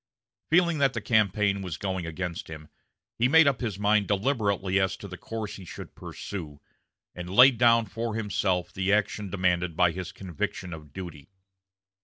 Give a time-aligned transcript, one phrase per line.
[0.49, 2.69] Feeling that the campaign was going against him,
[3.19, 6.59] he made up his mind deliberately as to the course he should pursue,
[7.13, 11.29] and laid down for himself the action demanded by his conviction of duty.